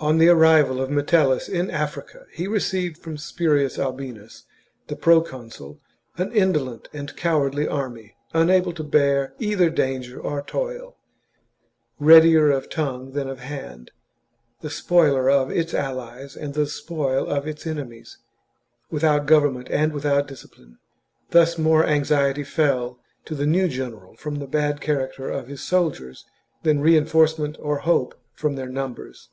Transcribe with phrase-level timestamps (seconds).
[0.00, 0.04] CHAP.
[0.04, 4.44] On the arrival of Metellus in Africa, he received from Spurius Albinus,
[4.86, 5.80] the proconsul,
[6.16, 10.96] an indolent and cowardly army, unable to bear either danger or toil,
[11.98, 13.90] readier of tongue than of hand,
[14.60, 18.18] the spoiler of its allies and the spoil of its enemies,
[18.92, 20.78] without government and without discipline.
[21.30, 26.24] Thus more anxiety fell to the new general from the bad character of his soldiers
[26.62, 29.30] than reinforcement or hope from their numbers.